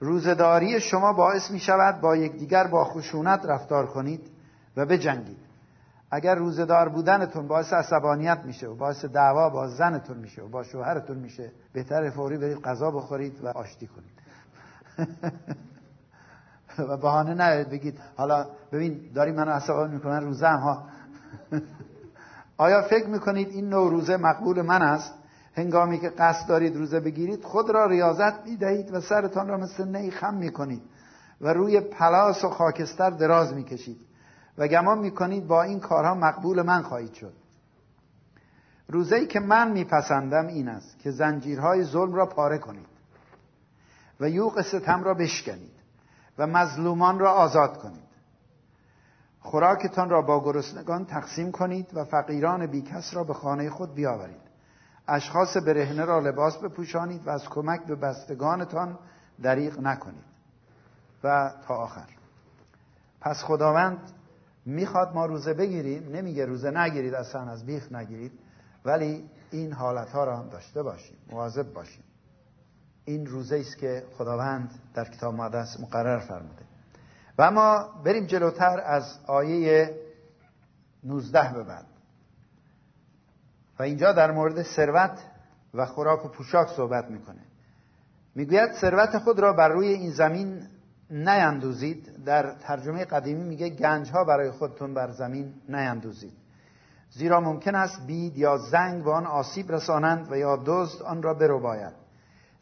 روزداری 0.00 0.80
شما 0.80 1.12
باعث 1.12 1.50
می 1.50 1.58
شود 1.58 2.00
با 2.00 2.16
یکدیگر 2.16 2.66
با 2.66 2.84
خشونت 2.84 3.46
رفتار 3.46 3.86
کنید 3.86 4.30
و 4.76 4.86
بجنگید. 4.86 5.38
اگر 6.10 6.34
روزدار 6.34 6.88
بودنتون 6.88 7.48
باعث 7.48 7.72
عصبانیت 7.72 8.38
میشه 8.44 8.66
و 8.66 8.74
باعث 8.74 9.04
دعوا 9.04 9.50
با 9.50 9.68
زنتون 9.68 10.16
میشه 10.16 10.42
و 10.42 10.48
با 10.48 10.62
شوهرتون 10.62 11.18
میشه 11.18 11.52
بهتر 11.72 12.10
فوری 12.10 12.38
برید 12.38 12.60
غذا 12.60 12.90
بخورید 12.90 13.44
و 13.44 13.48
آشتی 13.48 13.86
کنید. 13.86 14.21
و 16.88 16.96
بهانه 16.96 17.34
نیارید 17.34 17.70
بگید. 17.70 17.98
حالا 18.16 18.46
ببین 18.72 19.10
داری 19.14 19.32
منو 19.32 19.50
عصبانی 19.50 19.94
می‌کنن 19.94 20.24
روزه 20.24 20.48
ها. 20.48 20.84
آیا 22.56 22.82
فکر 22.82 23.06
می‌کنید 23.06 23.48
این 23.48 23.68
نوع 23.68 23.90
روزه 23.90 24.16
مقبول 24.16 24.62
من 24.62 24.82
است؟ 24.82 25.14
هنگامی 25.54 25.98
که 25.98 26.08
قصد 26.08 26.48
دارید 26.48 26.76
روزه 26.76 27.00
بگیرید 27.00 27.44
خود 27.44 27.70
را 27.70 27.86
ریاضت 27.86 28.46
می‌دهید 28.46 28.94
و 28.94 29.00
سرتان 29.00 29.48
را 29.48 29.56
مثل 29.56 29.96
نی 29.96 30.10
خم 30.10 30.34
می‌کنید 30.34 30.82
و 31.40 31.52
روی 31.52 31.80
پلاس 31.80 32.44
و 32.44 32.50
خاکستر 32.50 33.10
دراز 33.10 33.54
می‌کشید 33.54 34.00
و 34.58 34.68
گمان 34.68 34.98
می‌کنید 34.98 35.46
با 35.46 35.62
این 35.62 35.80
کارها 35.80 36.14
مقبول 36.14 36.62
من 36.62 36.82
خواهید 36.82 37.12
شد. 37.12 37.32
روزه 38.88 39.16
ای 39.16 39.26
که 39.26 39.40
من 39.40 39.72
میپسندم 39.72 40.46
این 40.46 40.68
است 40.68 40.98
که 40.98 41.10
زنجیرهای 41.10 41.84
ظلم 41.84 42.14
را 42.14 42.26
پاره 42.26 42.58
کنید. 42.58 42.91
و 44.22 44.28
یوق 44.28 44.62
ستم 44.62 45.04
را 45.04 45.14
بشکنید 45.14 45.72
و 46.38 46.46
مظلومان 46.46 47.18
را 47.18 47.32
آزاد 47.32 47.78
کنید. 47.78 48.12
خوراکتان 49.40 50.10
را 50.10 50.22
با 50.22 50.44
گرسنگان 50.44 51.04
تقسیم 51.04 51.52
کنید 51.52 51.90
و 51.94 52.04
فقیران 52.04 52.66
بیکس 52.66 53.14
را 53.14 53.24
به 53.24 53.34
خانه 53.34 53.70
خود 53.70 53.94
بیاورید. 53.94 54.52
اشخاص 55.08 55.56
برهنه 55.56 56.04
را 56.04 56.18
لباس 56.18 56.56
بپوشانید 56.56 57.26
و 57.26 57.30
از 57.30 57.48
کمک 57.48 57.84
به 57.86 57.94
بستگانتان 57.94 58.98
دریغ 59.42 59.80
نکنید. 59.80 60.24
و 61.24 61.52
تا 61.68 61.74
آخر. 61.74 62.08
پس 63.20 63.42
خداوند 63.44 63.98
می‌خواد 64.66 65.14
ما 65.14 65.26
روزه 65.26 65.54
بگیریم 65.54 66.08
نمیگه 66.08 66.46
روزه 66.46 66.70
نگیرید 66.70 67.14
اصلا 67.14 67.50
از 67.50 67.66
بیخ 67.66 67.92
نگیرید 67.92 68.32
ولی 68.84 69.30
این 69.50 69.72
حالت 69.72 70.10
ها 70.10 70.24
را 70.24 70.36
هم 70.36 70.48
داشته 70.48 70.82
باشیم 70.82 71.16
مواظب 71.30 71.72
باشیم. 71.72 72.04
این 73.04 73.26
روزه 73.26 73.56
است 73.56 73.78
که 73.78 74.04
خداوند 74.18 74.70
در 74.94 75.04
کتاب 75.04 75.34
مقدس 75.34 75.80
مقرر 75.80 76.18
فرموده. 76.18 76.62
و 77.38 77.42
اما 77.42 77.88
بریم 78.04 78.26
جلوتر 78.26 78.80
از 78.80 79.18
آیه 79.26 79.96
19 81.04 81.52
به 81.54 81.62
بعد. 81.62 81.86
و 83.78 83.82
اینجا 83.82 84.12
در 84.12 84.30
مورد 84.30 84.62
ثروت 84.62 85.18
و 85.74 85.86
خوراک 85.86 86.24
و 86.24 86.28
پوشاک 86.28 86.68
صحبت 86.68 87.10
می‌کنه. 87.10 87.42
می‌گوید 88.34 88.72
ثروت 88.72 89.18
خود 89.18 89.38
را 89.38 89.52
بر 89.52 89.68
روی 89.68 89.88
این 89.88 90.10
زمین 90.10 90.66
نیندوزید. 91.10 92.24
در 92.24 92.54
ترجمه 92.54 93.04
قدیمی 93.04 93.44
میگه 93.44 93.68
گنج 93.68 94.10
ها 94.10 94.24
برای 94.24 94.50
خودتون 94.50 94.94
بر 94.94 95.10
زمین 95.10 95.54
نیندوزید. 95.68 96.32
زیرا 97.10 97.40
ممکن 97.40 97.74
است 97.74 98.06
بید 98.06 98.38
یا 98.38 98.56
زنگ 98.58 99.04
به 99.04 99.10
آن 99.10 99.26
آسیب 99.26 99.72
رسانند 99.72 100.32
و 100.32 100.36
یا 100.36 100.62
دزد 100.66 101.02
آن 101.02 101.22
را 101.22 101.34
برو 101.34 101.60
باید 101.60 102.01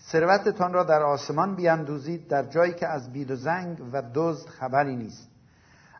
ثروتتان 0.08 0.72
را 0.72 0.84
در 0.84 1.02
آسمان 1.02 1.54
بیندوزید 1.54 2.28
در 2.28 2.42
جایی 2.42 2.74
که 2.74 2.88
از 2.88 3.12
بید 3.12 3.30
و 3.30 3.36
زنگ 3.36 3.80
و 3.92 4.02
دزد 4.14 4.48
خبری 4.48 4.96
نیست. 4.96 5.28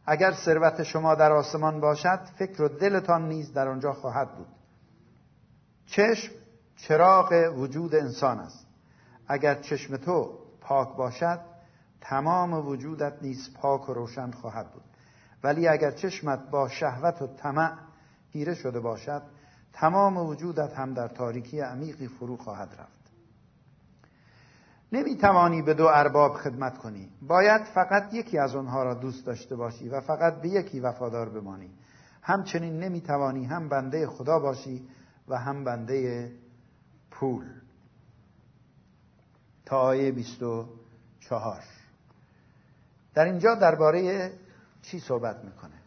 اگر 0.07 0.33
ثروت 0.33 0.83
شما 0.83 1.15
در 1.15 1.33
آسمان 1.33 1.81
باشد 1.81 2.21
فکر 2.39 2.63
و 2.63 2.69
دلتان 2.69 3.29
نیز 3.29 3.53
در 3.53 3.69
آنجا 3.69 3.93
خواهد 3.93 4.35
بود. 4.37 4.47
چشم 5.87 6.33
چراغ 6.77 7.53
وجود 7.57 7.95
انسان 7.95 8.39
است. 8.39 8.67
اگر 9.29 9.55
چشم 9.55 9.97
تو 9.97 10.39
پاک 10.61 10.97
باشد 10.97 11.41
تمام 12.01 12.67
وجودت 12.69 13.13
نیز 13.23 13.55
پاک 13.55 13.89
و 13.89 13.95
روشن 13.95 14.31
خواهد 14.31 14.73
بود. 14.73 14.85
ولی 15.43 15.69
اگر 15.69 15.91
چشمت 15.91 16.51
با 16.51 16.69
شهوت 16.69 17.23
و 17.23 17.27
طمع 17.27 17.73
گیره 18.33 18.55
شده 18.55 18.81
باشد 18.81 19.23
تمام 19.73 20.17
وجودت 20.17 20.75
هم 20.75 20.95
در 20.95 21.09
تاریکی 21.09 21.61
عمیقی 21.61 22.09
فرو 22.09 22.37
خواهد 22.37 22.69
رفت. 22.79 23.00
نمی 24.93 25.17
توانی 25.17 25.63
به 25.63 25.75
دو 25.75 25.87
ارباب 25.87 26.35
خدمت 26.35 26.79
کنی. 26.79 27.09
باید 27.23 27.65
فقط 27.65 28.15
یکی 28.15 28.39
از 28.39 28.57
آنها 28.57 28.83
را 28.83 28.95
دوست 28.95 29.27
داشته 29.27 29.57
باشی 29.57 29.89
و 29.89 30.01
فقط 30.01 30.41
به 30.41 30.49
یکی 30.49 30.81
وفادار 30.81 31.29
بمانی. 31.29 31.71
همچنین 32.23 32.79
نمی 32.79 33.01
توانی 33.01 33.45
هم 33.45 33.69
بنده 33.69 34.07
خدا 34.07 34.39
باشی 34.39 34.89
و 35.29 35.39
هم 35.39 35.65
بنده 35.65 36.33
پول. 37.11 37.45
تا 39.67 39.79
آیه 39.79 40.13
24 40.13 41.65
در 43.15 43.25
اینجا 43.25 43.55
درباره 43.55 44.33
چی 44.83 45.01
صحبت 45.01 45.45
می‌کنه؟ 45.45 45.81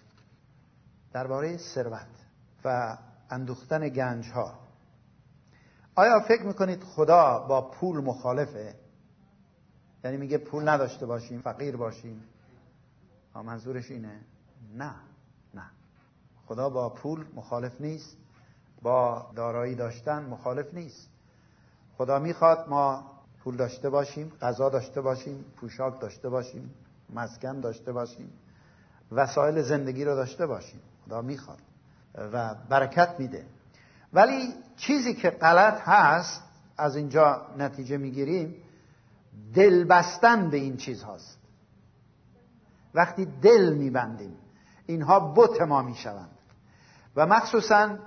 درباره 1.14 1.58
ثروت 1.58 2.08
و 2.66 2.98
اندوختن 3.30 3.90
گنج 3.90 4.30
ها 4.30 4.60
آیا 5.96 6.20
فکر 6.20 6.44
می‌کنید 6.44 6.84
خدا 6.84 7.40
با 7.50 7.62
پول 7.72 8.04
مخالفه؟ 8.04 8.83
یعنی 10.04 10.18
میگه 10.18 10.38
پول 10.38 10.70
نداشته 10.70 11.06
باشیم 11.06 11.42
فقیر 11.42 11.78
باشیم. 11.78 12.24
منظورش 13.36 13.92
اینه. 13.92 14.22
نه 14.78 14.94
نه. 15.54 15.66
خدا 16.46 16.70
با 16.70 16.90
پول 16.90 17.26
مخالف 17.36 17.82
نیست. 17.82 18.18
با 18.82 19.32
دارایی 19.36 19.76
داشتن 19.76 20.26
مخالف 20.26 20.74
نیست. 20.74 21.10
خدا 21.98 22.20
می‌خواد 22.20 22.70
ما 22.70 23.12
پول 23.44 23.58
داشته 23.58 23.90
باشیم 23.90 24.32
غذا 24.42 24.70
داشته 24.70 25.02
باشیم 25.02 25.46
پوشاک 25.56 26.02
داشته 26.02 26.30
باشیم 26.30 26.74
مسکن 27.14 27.60
داشته 27.60 27.92
باشیم 27.92 28.34
وسایل 29.12 29.62
زندگی 29.62 30.06
رو 30.06 30.16
داشته 30.16 30.46
باشیم. 30.46 30.80
خدا 31.06 31.22
می‌خواد. 31.22 31.60
و 32.16 32.56
برکت 32.70 33.16
میده. 33.20 33.46
ولی 34.14 34.54
چیزی 34.78 35.14
که 35.14 35.30
غلط 35.30 35.82
هست 35.82 36.44
از 36.78 36.96
اینجا 36.96 37.42
نتیجه 37.58 37.98
می‌گیریم 37.98 38.56
دل 39.54 39.84
بستن 39.84 40.50
به 40.50 40.58
این 40.58 40.78
چیز 40.78 41.04
هاست 41.04 41.40
وقتی 42.94 43.26
دل 43.26 43.74
میبندیم 43.74 44.38
اینها 44.86 45.34
بت 45.34 45.62
ما 45.62 45.82
می‌شوند. 45.82 46.38
و 47.16 47.26
مخصوصا 47.26 47.98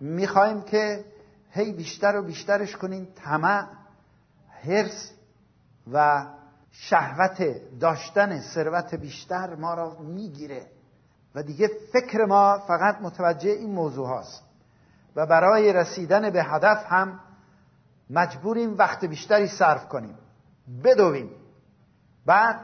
می‌خوایم 0.00 0.62
که 0.62 1.04
هی 1.50 1.72
بیشتر 1.72 2.16
و 2.16 2.22
بیشترش 2.22 2.76
کنیم 2.76 3.08
طمع 3.14 3.66
حرس 4.48 5.12
و 5.92 6.26
شهوت 6.70 7.60
داشتن 7.80 8.40
ثروت 8.40 8.94
بیشتر 8.94 9.54
ما 9.54 9.74
را 9.74 9.96
می‌گیره. 10.00 10.66
و 11.34 11.42
دیگه 11.42 11.70
فکر 11.92 12.24
ما 12.24 12.58
فقط 12.58 13.00
متوجه 13.00 13.50
این 13.50 13.70
موضوع 13.70 14.06
هاست. 14.06 14.42
و 15.16 15.26
برای 15.26 15.72
رسیدن 15.72 16.30
به 16.30 16.44
هدف 16.44 16.84
هم 16.88 17.20
مجبوریم 18.10 18.78
وقت 18.78 19.04
بیشتری 19.04 19.48
صرف 19.48 19.88
کنیم. 19.88 20.14
بدویم. 20.84 21.30
بعد 22.26 22.60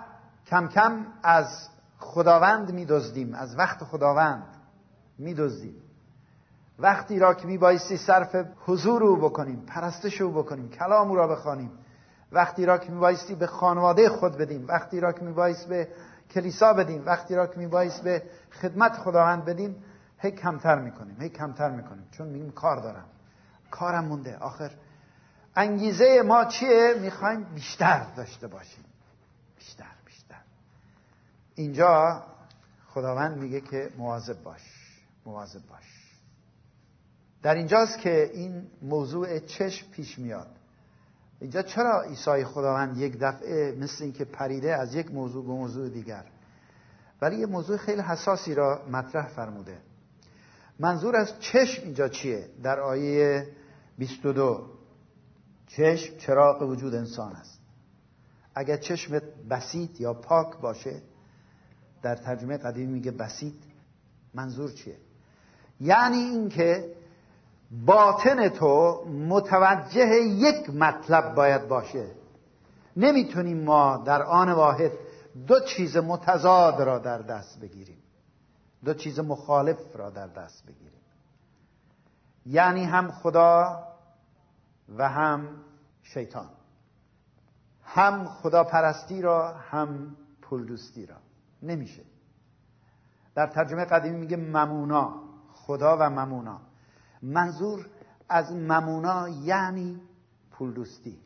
کم 0.47 0.69
کم 0.69 1.07
از 1.23 1.69
خداوند 1.99 2.73
میدزدیم 2.73 3.35
از 3.35 3.59
وقت 3.59 3.85
خداوند 3.85 4.47
میدزدیم. 5.19 5.83
وقتی 6.78 7.19
را 7.19 7.35
که 7.35 7.47
میبایستی 7.47 7.97
صرف 7.97 8.37
حضور 8.67 9.05
او 9.05 9.17
بکنیم 9.17 9.62
پرستش 9.67 10.21
او 10.21 10.33
بکنیم 10.33 10.69
کلام 10.69 11.09
او 11.09 11.17
را 11.17 11.28
بخوانیم. 11.28 11.71
وقتی 12.33 12.67
را 12.67 12.78
که 12.78 12.93
میبایستی 12.93 13.35
به 13.35 13.47
خانواده 13.47 14.09
خود 14.09 14.37
بدیم 14.37 14.64
وقتی 14.69 15.00
را 15.00 15.12
که 15.12 15.21
میبایست 15.21 15.69
به 15.69 15.88
کلیسا 16.31 16.73
بدیم 16.73 17.02
وقتی 17.07 17.35
را 17.35 17.47
که 17.47 17.59
میبایست 17.59 18.02
به 18.02 18.23
خدمت 18.62 18.93
خداوند 18.93 19.45
بدیم 19.45 19.76
هی 20.19 20.31
کمتر 20.31 20.78
می‌کنیم 20.78 21.17
هی 21.21 21.28
کمتر 21.28 21.71
می‌کنیم. 21.71 22.07
چون 22.11 22.28
میگیم 22.28 22.50
کار 22.50 22.76
دارم. 22.76 23.05
کارم 23.71 24.05
مونده. 24.05 24.37
آخر 24.37 24.71
انگیزه 25.58 26.22
ما 26.22 26.44
چیه؟ 26.44 26.94
می‌خوایم 27.00 27.44
بیشتر 27.44 28.06
داشته 28.16 28.46
باشیم. 28.46 28.84
بیشتر 29.58 29.84
بیشتر. 30.06 30.40
اینجا 31.54 32.22
خداوند 32.88 33.38
میگه 33.38 33.60
که 33.60 33.90
مواظب 33.96 34.42
باش 34.42 34.62
مواظب 35.26 35.68
باش. 35.68 36.14
در 37.42 37.54
اینجاست 37.54 37.98
که 37.98 38.30
این 38.34 38.66
موضوع 38.82 39.38
چشم 39.38 39.90
پیش 39.90 40.18
میاد. 40.18 40.48
اینجا 41.40 41.62
چرا 41.62 42.02
عیسی 42.02 42.44
خداوند 42.44 42.98
یک 42.98 43.18
دفعه 43.20 43.76
مثل 43.80 44.04
اینکه 44.04 44.24
پریده 44.24 44.76
از 44.76 44.94
یک 44.94 45.10
موضوع 45.10 45.44
به 45.44 45.52
موضوع 45.52 45.88
دیگر؟ 45.88 46.24
ولی 47.22 47.36
یه 47.36 47.46
موضوع 47.46 47.76
خیلی 47.76 48.02
حساسی 48.02 48.54
را 48.54 48.82
مطرح 48.90 49.28
فرموده. 49.28 49.78
منظور 50.78 51.16
از 51.16 51.40
چشم 51.40 51.82
اینجا 51.82 52.08
چیه؟ 52.08 52.48
در 52.62 52.80
آیه 52.80 53.48
22 53.98 54.77
چشم 55.68 56.16
چراغ 56.16 56.62
وجود 56.62 56.94
انسان 56.94 57.32
است. 57.32 57.60
اگر 58.54 58.76
چشمت 58.76 59.22
بسیط 59.50 60.00
یا 60.00 60.14
پاک 60.14 60.56
باشه 60.56 61.02
در 62.02 62.16
ترجمه 62.16 62.56
قدیمی 62.56 62.92
میگه 62.92 63.10
بسیط 63.10 63.54
منظور 64.34 64.70
چیه؟ 64.72 64.96
یعنی 65.80 66.16
اینکه 66.16 66.94
باطن 67.87 68.48
تو 68.48 69.04
متوجه 69.04 70.06
یک 70.25 70.70
مطلب 70.70 71.34
باید 71.34 71.68
باشه. 71.68 72.06
نمی‌تونیم 72.96 73.64
ما 73.64 73.96
در 73.96 74.22
آن 74.22 74.52
واحد 74.52 74.92
دو 75.46 75.60
چیز 75.60 75.96
متضاد 75.96 76.82
را 76.82 76.98
در 76.98 77.18
دست 77.18 77.60
بگیریم. 77.60 77.98
دو 78.84 78.94
چیز 78.94 79.18
مخالف 79.18 79.78
را 79.94 80.10
در 80.10 80.26
دست 80.26 80.66
بگیریم. 80.66 81.00
یعنی 82.46 82.84
هم 82.84 83.10
خدا 83.12 83.82
و 84.97 85.09
هم 85.09 85.49
شیطان. 86.02 86.49
هم 87.83 88.25
خدا 88.25 88.64
پرستی 88.64 89.23
را 89.23 89.52
هم 89.52 90.16
پول 90.42 90.66
دوستی 90.66 91.07
را. 91.07 91.16
نمیشه. 91.62 92.02
در 93.35 93.47
ترجمه 93.47 93.85
قدیمی 93.85 94.18
میگه 94.18 94.37
ممونا 94.37 95.14
خدا 95.52 95.97
و 95.97 96.11
ممونا. 96.11 96.61
منظور 97.23 97.87
از 98.28 98.52
ممونا 98.52 99.28
یعنی 99.28 100.00
پول 100.50 100.73
دوستی 100.73 101.18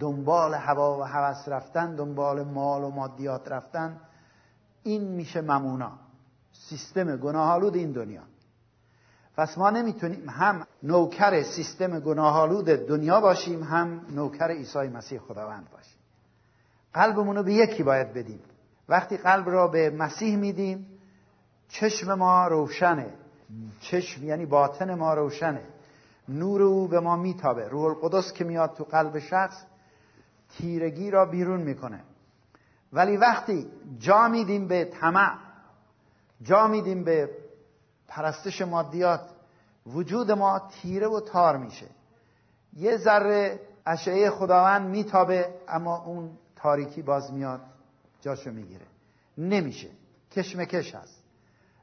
دنبال 0.00 0.54
هوا 0.54 0.98
و 0.98 1.02
هوس 1.02 1.48
رفتن 1.48 1.96
دنبال 1.96 2.42
مال 2.42 2.84
و 2.84 2.90
مادیات 2.90 3.48
رفتن 3.48 4.00
این 4.82 5.08
میشه 5.08 5.40
ممونا. 5.40 5.92
سیستم 6.52 7.16
گناهالود 7.16 7.74
این 7.74 7.92
دنیا. 7.92 8.22
پس 9.36 9.58
ما 9.58 9.70
نمی‌تونیم 9.70 10.28
هم 10.28 10.66
نوکر 10.82 11.42
سیستم 11.42 12.00
گناهالود 12.00 12.64
دنیا 12.64 13.20
باشیم 13.20 13.62
هم 13.62 14.00
نوکر 14.10 14.50
عیسی 14.50 14.88
مسیح 14.88 15.18
خداوند 15.18 15.70
باشیم. 15.72 15.98
قلبمون 16.94 17.36
رو 17.36 17.42
به 17.42 17.52
یکی 17.52 17.82
باید 17.82 18.12
بدیم. 18.12 18.40
وقتی 18.88 19.16
قلب 19.16 19.50
را 19.50 19.68
به 19.68 19.90
مسیح 19.90 20.36
میدیم 20.36 20.86
چشم 21.68 22.14
ما 22.14 22.46
روشنه. 22.46 23.14
چشم 23.80 24.24
یعنی 24.24 24.46
باطن 24.46 24.94
ما 24.94 25.14
روشنه. 25.14 25.62
نور 26.28 26.62
او 26.62 26.88
به 26.88 27.00
ما 27.00 27.16
میتابه. 27.16 27.68
روح 27.68 27.84
القدس 27.84 28.32
که 28.32 28.44
میاد 28.44 28.74
تو 28.74 28.84
قلب 28.84 29.18
شخص 29.18 29.62
تیرگی 30.58 31.10
را 31.10 31.26
بیرون 31.26 31.60
می‌کنه. 31.60 32.00
ولی 32.92 33.16
وقتی 33.16 33.66
جا 33.98 34.28
میدیم 34.28 34.68
به 34.68 34.84
طمع 34.84 35.38
جا 36.42 36.66
میدیم 36.66 37.04
به 37.04 37.30
پرستش 38.12 38.62
مادیات 38.62 39.20
وجود 39.86 40.30
ما 40.30 40.68
تیره 40.82 41.06
و 41.06 41.20
تار 41.20 41.56
میشه. 41.56 41.86
یه 42.72 42.96
ذره 42.96 43.60
اشعه 43.86 44.30
خداوند 44.30 44.90
میتابه 44.90 45.54
اما 45.68 46.04
اون 46.04 46.30
تاریکی 46.56 47.02
باز 47.02 47.32
میاد 47.32 47.60
جاشو 48.20 48.50
می‌گیره. 48.50 48.86
نمیشه. 49.38 49.88
کشمکش 50.30 50.94
هست. 50.94 51.22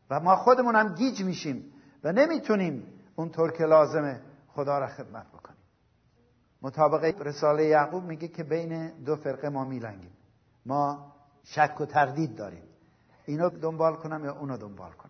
و 0.10 0.20
ما 0.20 0.36
خودمون 0.36 0.76
هم 0.76 0.96
گیج 0.96 1.24
میشیم 1.24 1.74
و 2.04 2.12
نمی‌تونیم 2.12 2.84
اونطور 3.16 3.52
که 3.52 3.64
لازمه 3.66 4.22
خدا 4.48 4.80
را 4.80 4.88
خدمت 4.88 5.28
بکنیم. 5.28 5.60
مطابق 6.62 7.22
رساله 7.22 7.66
یعقوب 7.66 8.04
میگه 8.04 8.28
که 8.28 8.44
بین 8.44 8.88
دو 8.88 9.16
فرقه 9.16 9.50
ما 9.50 9.64
میلنگیم. 9.64 10.14
ما 10.66 11.14
شک 11.44 11.82
و 11.82 11.86
تردید 11.86 12.36
داریم. 12.36 12.64
اینو 13.26 13.50
دنبال 13.50 13.96
کنم 13.96 14.26
یا 14.26 14.36
اونو 14.36 14.58
دنبال 14.58 14.92
کنم؟ 14.92 15.09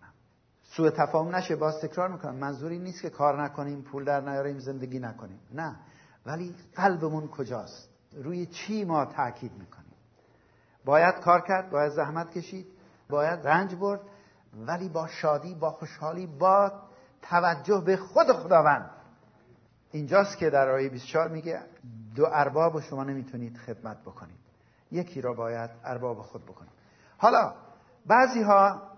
سوء 0.76 0.90
تفاهم 0.90 1.36
نشه 1.36 1.56
باز 1.56 1.80
تکرار 1.80 2.08
می‌کنم. 2.08 2.34
منظوری 2.34 2.78
نیست 2.78 3.02
که 3.02 3.10
کار 3.10 3.42
نکنیم 3.42 3.82
پول 3.82 4.04
در 4.04 4.20
نیاریم 4.20 4.58
زندگی 4.58 4.98
نکنیم. 4.98 5.40
نه. 5.54 5.76
ولی 6.26 6.54
قلبمون 6.74 7.28
کجاست؟ 7.28 7.88
روی 8.14 8.46
چی 8.46 8.84
ما 8.84 9.04
تاکید 9.04 9.52
می‌کنیم؟ 9.52 9.94
باید 10.84 11.14
کار 11.14 11.40
کرد 11.40 11.70
باید 11.70 11.92
زحمت 11.92 12.30
کشید 12.30 12.66
باید 13.10 13.46
رنج 13.48 13.74
برد 13.74 14.00
ولی 14.66 14.88
با 14.88 15.06
شادی 15.06 15.54
با 15.54 15.70
خوشحالی 15.70 16.26
با 16.26 16.72
توجه 17.22 17.82
به 17.86 17.96
خود 17.96 18.32
خداوند. 18.32 18.90
اینجاست 19.92 20.38
که 20.38 20.50
در 20.50 20.68
آیه 20.68 20.88
24 20.88 21.28
میگه 21.28 21.60
دو 22.14 22.26
ارباب 22.32 22.80
شما 22.80 23.04
نمی‌تونید 23.04 23.56
خدمت 23.56 24.00
بکنید. 24.00 24.38
یکی 24.90 25.20
را 25.20 25.32
باید 25.34 25.70
ارباب 25.84 26.22
خود 26.22 26.44
بکنید. 26.44 26.72
حالا 27.18 27.54
بعضی 28.06 28.42
ها 28.42 28.89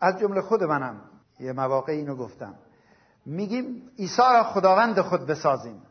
از 0.00 0.18
جمله 0.18 0.40
خود 0.40 0.64
منم 0.64 1.00
یه 1.40 1.52
مواقع 1.52 1.92
اینو 1.92 2.16
گفتم. 2.16 2.54
میگیم 3.26 3.90
عیسی 3.98 4.42
خداوند 4.44 5.00
خود 5.00 5.26
بسازیم. 5.26 5.82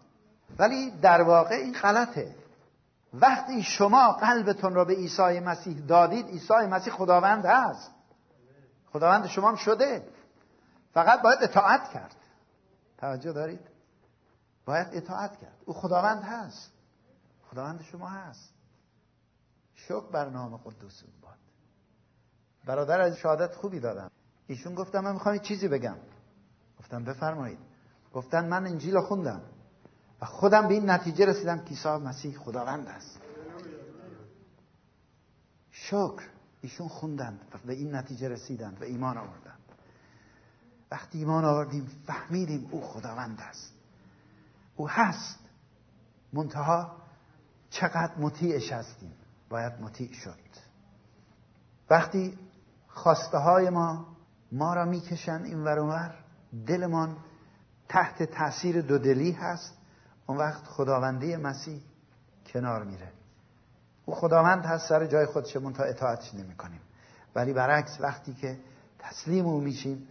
ولی 0.60 0.92
در 0.92 1.22
واقع 1.22 1.56
این 1.56 1.74
غلطه. 1.74 2.36
وقتی 3.14 3.64
شما 3.64 4.12
قلبتون 4.12 4.74
را 4.74 4.86
به 4.86 4.94
عیسی 4.94 5.40
مسیح 5.40 5.80
دادید 5.80 6.28
عیسی 6.28 6.54
مسیح 6.54 6.94
خداوند 6.94 7.46
هست. 7.46 7.92
خداوند 8.94 9.28
شما 9.28 9.50
هم 9.50 9.56
شده. 9.56 10.08
فقط 10.94 11.22
باید 11.22 11.40
اطاعت 11.42 11.90
کرد. 11.90 12.16
توجه 12.98 13.34
دارید؟ 13.34 13.68
باید 14.66 14.88
اطاعت 14.92 15.40
کرد. 15.40 15.58
او 15.66 15.74
خداوند 15.74 16.24
هست. 16.24 16.72
خداوند 17.52 17.82
شما 17.82 18.08
هست. 18.08 18.50
شکر 19.76 20.12
بر 20.12 20.30
نام 20.30 20.58
قدوس. 20.58 21.04
برادر 22.68 23.02
از 23.02 23.18
شهادت 23.18 23.56
خوبی 23.56 23.80
دادم. 23.80 24.12
ایشون 24.48 24.76
گفتم 24.76 25.00
من 25.00 25.14
می‌خوام 25.14 25.38
چیزی 25.38 25.68
بگم. 25.68 25.98
گفتم 26.80 27.04
بفرمایید. 27.04 27.60
گفتن 28.14 28.48
من 28.48 28.66
انجیل 28.66 29.00
خوندم. 29.00 29.42
و 30.22 30.26
خودم 30.26 30.68
به 30.68 30.74
این 30.74 30.90
نتیجه 30.90 31.26
رسیدم 31.26 31.60
که 31.60 31.70
عیسی 31.70 31.90
مسیح 31.90 32.38
خداوند 32.38 32.88
است. 32.88 33.20
شکر. 35.72 36.24
ایشون 36.62 36.88
خوندند 36.88 37.40
و 37.54 37.58
به 37.68 37.74
این 37.74 37.96
نتیجه 37.96 38.30
رسیدند 38.30 38.82
و 38.82 38.84
ایمان 38.84 39.18
آوردند. 39.18 39.60
وقتی 40.92 41.18
ایمان 41.18 41.46
آوردیم 41.46 41.88
فهمیدیم 42.08 42.68
او 42.72 42.82
خداوند 42.82 43.40
است. 43.42 43.74
او 44.76 44.90
هست. 44.90 45.40
منتها 46.34 46.98
چقدر 47.70 48.18
مطیعش 48.18 48.72
هستیم؟ 48.72 49.14
باید 49.50 49.82
مطیع 49.82 50.14
شد. 50.14 50.48
وقتی 51.90 52.38
خواسته 52.98 53.38
های 53.38 53.70
ما 53.70 54.06
ما 54.52 54.74
را 54.74 54.86
می‌کشن 54.86 55.42
این 55.44 55.64
ور 55.64 56.16
دلمان 56.68 57.18
تحت 57.90 58.24
تاثیر 58.24 58.82
دودلی 58.82 59.32
هست. 59.32 59.78
اون 60.28 60.38
وقت 60.38 60.64
خداوندی 60.64 61.36
مسیح 61.36 61.82
کنار 62.46 62.84
میره. 62.84 63.12
او 64.06 64.16
خداوند 64.16 64.66
هست 64.66 64.90
سر 64.90 65.06
جای 65.06 65.26
خودشمون 65.26 65.74
تا 65.74 65.84
اطاعتش 65.84 66.36
نمی 66.36 66.56
کنیم 66.56 66.82
ولی 67.36 67.54
برعکس 67.54 68.02
وقتی 68.02 68.34
که 68.34 68.58
تسلیم 69.00 69.46
او 69.46 69.62
میشیم 69.62 70.08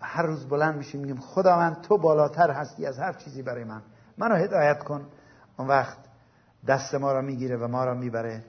و 0.00 0.04
هر 0.06 0.22
روز 0.22 0.48
بلند 0.48 0.76
میشیم 0.76 1.00
میگیم 1.00 1.20
خداوند 1.20 1.80
تو 1.80 1.98
بالاتر 1.98 2.50
هستی 2.50 2.86
از 2.86 2.98
هر 2.98 3.12
چیزی 3.12 3.42
برای 3.42 3.64
من. 3.64 3.82
منو 4.18 4.34
هدایت 4.34 4.84
کن. 4.84 5.06
اون 5.56 5.68
وقت 5.68 5.98
دست 6.66 6.94
ما 6.94 7.12
را 7.12 7.20
می‌گیره 7.20 7.56
و 7.56 7.68
ما 7.68 7.84
را 7.84 7.94
می‌بره 7.94 8.44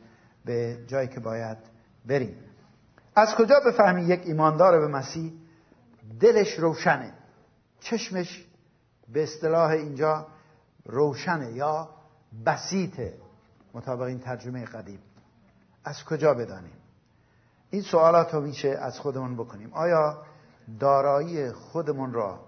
به 0.45 0.85
جایی 0.87 1.07
که 1.07 1.19
باید 1.19 1.57
بریم. 2.05 2.50
از 3.15 3.35
کجا 3.35 3.59
بفهمی 3.59 4.01
یک 4.01 4.21
ایماندار 4.25 4.79
به 4.79 4.87
مسیح؟ 4.87 5.33
دلش 6.19 6.59
روشنه. 6.59 7.13
چشمش 7.79 8.45
به 9.13 9.23
اصطلاح 9.23 9.69
اینجا 9.69 10.27
روشنه 10.85 11.51
یا 11.51 11.89
بسیطه. 12.45 13.13
مطابق 13.73 14.01
این 14.01 14.19
ترجمه 14.19 14.65
قدیم. 14.65 14.99
از 15.83 16.05
کجا 16.05 16.33
بدانیم؟ 16.33 16.73
این 17.69 17.81
سوالات 17.81 18.33
رو 18.33 18.41
میشه 18.41 18.69
از 18.69 18.99
خودمون 18.99 19.35
بکنیم. 19.35 19.73
آیا 19.73 20.23
دارایی 20.79 21.51
خودمون 21.51 22.13
را 22.13 22.39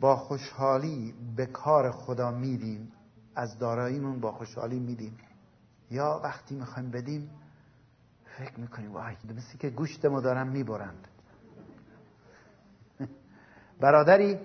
با 0.00 0.16
خوشحالی 0.16 1.14
به 1.36 1.46
کار 1.46 1.90
خدا 1.90 2.30
میدیم؟ 2.30 2.92
از 3.34 3.58
داراییمون 3.58 4.20
با 4.20 4.32
خوشحالی 4.32 4.78
میدیم؟ 4.78 5.18
یا 5.90 6.20
وقتی 6.24 6.54
می‌خوایم 6.54 6.90
بدیم 6.90 7.30
فکر 8.38 8.60
می‌کنیم 8.60 8.92
وای 8.92 9.16
مثل 9.36 9.58
که 9.58 9.70
گوشتمو 9.70 10.20
دارن 10.20 10.48
می‌برند. 10.48 11.08
برادری 13.80 14.38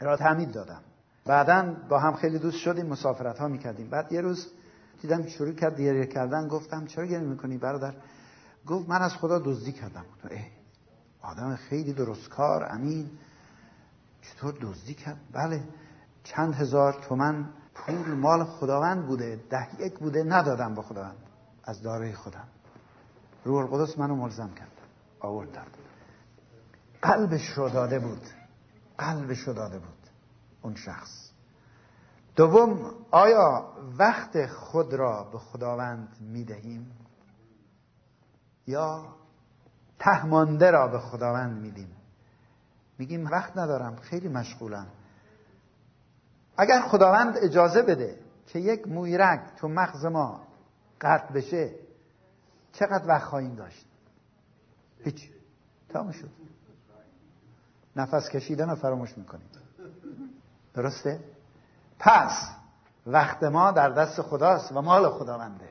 را 0.00 0.16
تعمید 0.16 0.52
دادم. 0.52 0.80
بعدا 1.26 1.76
با 1.88 1.98
هم 1.98 2.14
خیلی 2.14 2.38
دوست 2.38 2.58
شدیم 2.58 2.86
مسافرت 2.86 3.38
ها 3.38 3.48
می‌کردیم. 3.48 3.90
بعد 3.90 4.12
یه 4.12 4.20
روز 4.20 4.46
دیدم 5.02 5.26
شروع 5.26 5.52
کرد 5.52 5.80
گریه 5.80 6.06
کردن. 6.06 6.48
گفتم 6.48 6.86
چرا 6.86 7.06
گریه 7.06 7.26
می‌کنی 7.26 7.58
برادر؟ 7.58 7.94
گفت 8.66 8.88
من 8.88 9.02
از 9.02 9.14
خدا 9.14 9.38
دزدی 9.38 9.72
کردم. 9.72 10.04
ای 10.30 10.38
آدم 11.22 11.56
خیلی 11.56 11.92
درستکار 11.92 12.66
امین. 12.70 13.10
چطور 14.22 14.54
دزدی 14.60 14.94
کرد؟ 14.94 15.16
بله 15.32 15.62
چند 16.24 16.54
هزار 16.54 16.92
تومن 16.92 17.48
پول 17.74 18.14
مال 18.14 18.44
خداوند 18.44 19.06
بوده. 19.06 19.40
ده 19.50 19.80
یک 19.80 19.98
بوده 19.98 20.22
ندادم 20.22 20.74
به 20.74 20.82
خداوند. 20.82 21.16
از 21.64 21.82
دارای 21.82 22.12
خودم. 22.12 22.48
روح 23.48 23.72
القدس 23.72 23.98
منو 23.98 24.16
ملزم 24.16 24.50
کرد. 24.54 24.72
آوردم. 25.20 25.66
قلبش 27.02 27.48
رو 27.48 27.68
داده 27.68 27.98
بود. 27.98 28.26
قلبش 28.98 29.38
رو 29.38 29.52
داده 29.52 29.78
بود. 29.78 30.10
اون 30.62 30.74
شخص. 30.74 31.30
دوم 32.36 32.94
آیا 33.10 33.72
وقت 33.98 34.46
خود 34.46 34.94
را 34.94 35.24
به 35.32 35.38
خداوند 35.38 36.16
می‌دهیم؟ 36.20 36.92
یا 38.66 39.04
تهمانده 39.98 40.70
را 40.70 40.88
به 40.88 40.98
خداوند 40.98 41.60
میدیم؟ 41.60 41.96
میگیم 42.98 43.26
وقت 43.26 43.56
ندارم 43.56 43.96
خیلی 43.96 44.28
مشغولم. 44.28 44.86
اگر 46.56 46.80
خداوند 46.80 47.36
اجازه 47.36 47.82
بده 47.82 48.18
که 48.46 48.58
یک 48.58 48.88
مویرک 48.88 49.40
تو 49.56 49.68
مغز 49.68 50.04
ما 50.04 50.40
قطع 51.00 51.32
بشه 51.32 51.87
چقدر 52.72 53.08
وقت 53.08 53.24
خواهیم 53.24 53.54
داشت؟ 53.54 53.86
هیچ. 55.04 55.30
تمام 55.88 56.12
شد. 56.12 56.30
نفس 57.96 58.28
کشیدن 58.28 58.70
رو 58.70 58.76
فراموش 58.76 59.18
می‌کنیم 59.18 59.46
درسته؟ 60.74 61.20
پس 61.98 62.50
وقت 63.06 63.42
ما 63.42 63.70
در 63.70 63.90
دست 63.90 64.22
خداست 64.22 64.72
و 64.72 64.82
مال 64.82 65.08
خداونده. 65.08 65.68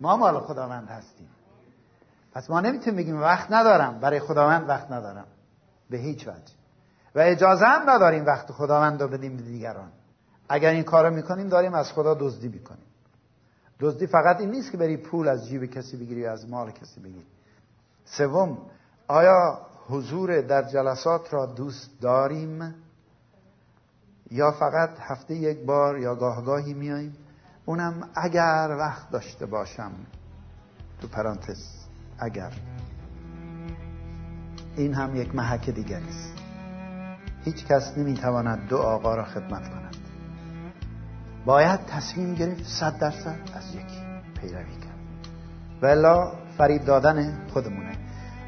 ما 0.00 0.16
مال 0.16 0.40
خداوند 0.40 0.88
هستیم. 0.88 1.28
پس 2.32 2.50
ما 2.50 2.60
نمی‌تونیم 2.60 2.96
بگیم 2.96 3.20
وقت 3.20 3.52
ندارم. 3.52 4.00
برای 4.00 4.20
خداوند 4.20 4.68
وقت 4.68 4.90
ندارم. 4.90 5.26
به 5.90 5.98
هیچ 5.98 6.28
وجه. 6.28 6.54
و 7.14 7.20
اجازه 7.20 7.66
هم 7.66 7.90
نداریم 7.90 8.26
وقت 8.26 8.52
خداوند 8.52 9.02
رو 9.02 9.08
بدیم 9.08 9.36
به 9.36 9.42
دیگران. 9.42 9.92
اگر 10.48 10.70
این 10.70 10.82
کار 10.82 11.10
می‌کنیم 11.10 11.48
داریم 11.48 11.74
از 11.74 11.92
خدا 11.92 12.14
دزدی 12.14 12.48
می‌کنیم. 12.48 12.86
دزدی 13.80 14.06
فقط 14.06 14.40
این 14.40 14.50
نیست 14.50 14.70
که 14.72 14.76
بری 14.76 14.96
پول 14.96 15.28
از 15.28 15.48
جیب 15.48 15.64
کسی 15.64 15.96
بگیری 15.96 16.26
از 16.26 16.48
مال 16.48 16.70
کسی 16.70 17.00
بگیری. 17.00 17.26
سوم 18.04 18.58
آیا 19.08 19.66
حضور 19.88 20.40
در 20.40 20.62
جلسات 20.62 21.34
را 21.34 21.46
دوست 21.46 22.00
داریم؟ 22.00 22.74
یا 24.30 24.50
فقط 24.50 24.90
هفته 24.98 25.34
یک 25.34 25.64
بار 25.64 25.98
یا 25.98 26.14
گاهگاهی 26.14 26.74
میاییم؟ 26.74 27.16
اونم 27.64 28.08
اگر 28.14 28.76
وقت 28.78 29.10
داشته 29.10 29.46
باشم. 29.46 29.92
تو 31.00 31.08
پرانتز 31.08 31.62
اگر. 32.18 32.52
این 34.76 34.94
هم 34.94 35.16
یک 35.16 35.34
محک 35.34 35.70
دیگری 35.70 36.08
است 36.08 36.34
هیچ 37.44 37.66
کس 37.66 37.98
نمی‌تواند 37.98 38.68
دو 38.68 38.76
آقا 38.76 39.14
را 39.14 39.24
خدمت 39.24 39.68
کند. 39.68 39.83
باید 41.44 41.80
تصمیم 41.86 42.34
گرفت 42.34 42.64
صد 42.64 42.98
درصد 42.98 43.36
از 43.54 43.74
یکی 43.74 44.00
پیروی 44.40 44.74
کرد. 44.74 44.94
ولا 45.82 46.32
فریب 46.58 46.84
دادن 46.84 47.46
خودمونه. 47.52 47.92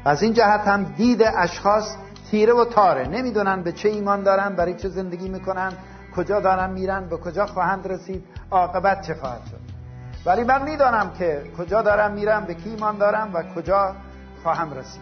از 0.05 0.23
این 0.23 0.33
جهت 0.33 0.67
هم 0.67 0.83
دید 0.83 1.21
اشخاص 1.37 1.95
تیره 2.31 2.53
و 2.53 2.65
تاره. 2.65 3.07
نمی‌دونن 3.07 3.63
به 3.63 3.71
چه 3.71 3.89
ایمان 3.89 4.23
دارن 4.23 4.55
برای 4.55 4.73
چه 4.73 4.89
زندگی 4.89 5.29
می‌کنن 5.29 5.73
کجا 6.15 6.39
دارن 6.39 6.69
میرن 6.69 7.09
به 7.09 7.17
کجا 7.17 7.45
خواهند 7.45 7.87
رسید 7.87 8.23
عاقبت 8.51 9.01
چه 9.01 9.13
خواهد 9.13 9.41
شد. 9.45 9.59
ولی 10.25 10.43
من 10.43 10.63
می‌دانم 10.63 11.11
که 11.11 11.43
کجا 11.57 11.81
دارم 11.81 12.11
میرم 12.11 12.45
به 12.45 12.53
کی 12.53 12.69
ایمان 12.69 12.97
دارم 12.97 13.33
و 13.33 13.43
کجا 13.43 13.95
خواهم 14.43 14.73
رسید. 14.73 15.01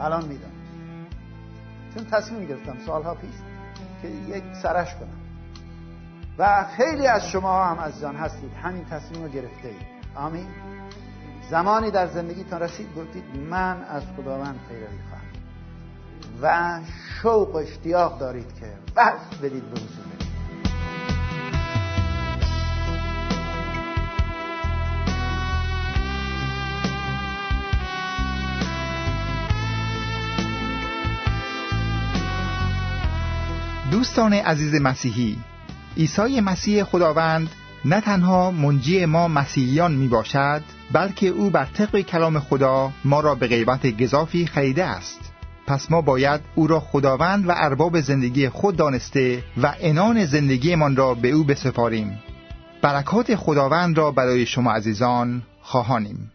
الان 0.00 0.24
می‌دونم 0.24 0.52
چون 1.94 2.04
تصمیم 2.04 2.46
گرفتم 2.46 2.76
سالها 2.86 3.14
پیش 3.14 3.34
که 4.02 4.08
یک 4.08 4.44
سرش 4.62 4.94
کنم. 4.94 5.25
و 6.38 6.64
خیلی 6.76 7.06
از 7.06 7.28
شما 7.28 7.64
هم 7.64 7.78
از 7.78 8.00
جان 8.00 8.16
هستید. 8.16 8.52
همین 8.62 8.84
تصمیم 8.84 9.22
رو 9.22 9.28
گرفته 9.28 9.68
اید. 9.68 9.86
آمین. 10.14 10.46
زمانی 11.50 11.90
در 11.90 12.06
زندگیتان 12.06 12.60
رسید 12.60 12.94
گفتید 12.96 13.24
من 13.50 13.82
از 13.82 14.02
خداوند 14.16 14.60
پیروی 14.68 14.86
خواهم 15.08 15.26
و 16.42 16.80
شوق 17.22 17.54
و 17.54 17.56
اشتیاق 17.56 18.18
دارید 18.18 18.54
که 18.60 18.72
بس 18.96 19.38
بدید 19.42 19.70
به 19.70 19.80
حضور. 19.80 20.06
دوستان 33.90 34.32
عزیز 34.32 34.74
مسیحی 34.74 35.38
عیسی 35.96 36.40
مسیح 36.40 36.84
خداوند 36.84 37.48
نه 37.84 38.00
تنها 38.00 38.50
منجی 38.50 39.04
ما 39.04 39.28
مسیحیان 39.28 39.92
می 39.92 40.08
باشد 40.08 40.62
بلکه 40.92 41.28
او 41.28 41.50
بر 41.50 41.64
طبق 41.64 42.00
کلام 42.00 42.38
خدا 42.38 42.92
ما 43.04 43.20
را 43.20 43.34
به 43.34 43.46
غیبت 43.46 43.86
گذافی 44.02 44.46
خریده 44.46 44.84
است. 44.84 45.20
پس 45.66 45.90
ما 45.90 46.00
باید 46.00 46.40
او 46.54 46.66
را 46.66 46.80
خداوند 46.80 47.48
و 47.48 47.52
ارباب 47.56 48.00
زندگی 48.00 48.48
خود 48.48 48.76
دانسته 48.76 49.42
و 49.62 49.74
انان 49.80 50.24
زندگیمان 50.24 50.96
را 50.96 51.14
به 51.14 51.30
او 51.30 51.44
بسپاریم. 51.44 52.18
برکات 52.82 53.34
خداوند 53.34 53.98
را 53.98 54.10
برای 54.10 54.46
شما 54.46 54.72
عزیزان 54.72 55.42
خواهانیم. 55.62 56.30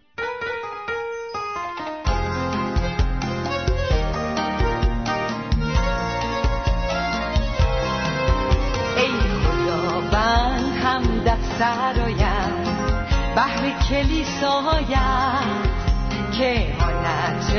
که 16.38 16.68
حالت 16.80 17.54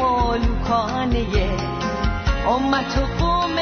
ملوکانه 0.00 1.26
امت 2.48 2.98
و 2.98 3.24
قوم 3.24 3.56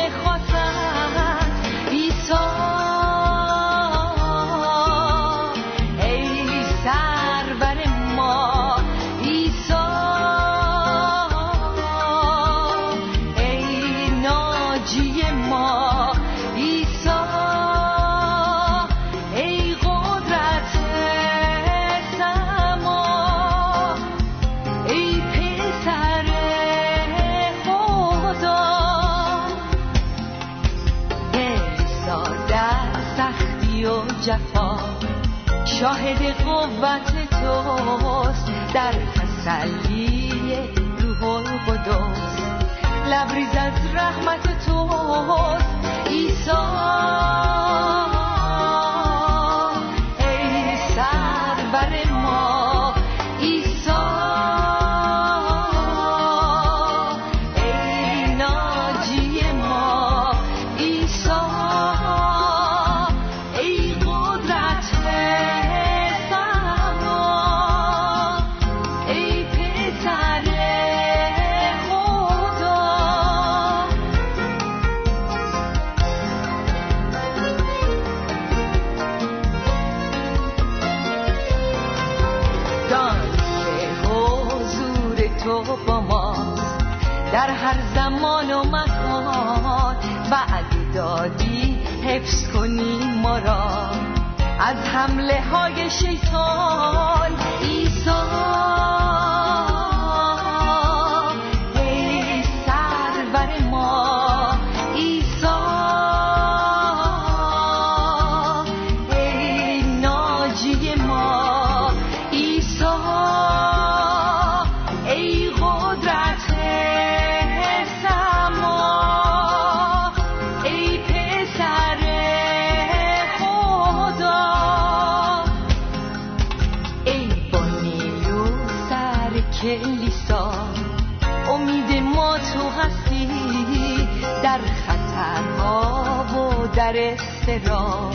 استرا 137.59 138.11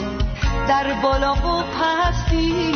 در 0.67 0.93
بالا 1.03 1.33
و 1.33 1.63
پستی 1.63 2.72